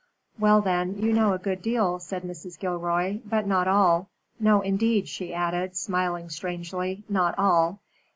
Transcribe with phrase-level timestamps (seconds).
[0.39, 2.57] "Well, then, you know a good deal," said Mrs.
[2.57, 4.09] Gilroy, "but not all.
[4.39, 7.77] No, indeed," she added, smiling strangely, "not all."